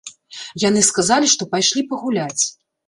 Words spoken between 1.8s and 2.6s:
пагуляць.